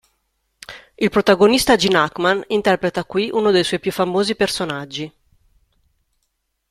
[0.97, 5.13] Il protagonista Gene Hackman interpreta qui uno dei suoi più famosi personaggi.